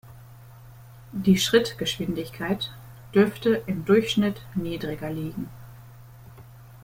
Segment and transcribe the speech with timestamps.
[1.11, 2.71] Die Schrittgeschwindigkeit
[3.13, 5.47] dürfte im Durchschnitt niedriger liegen.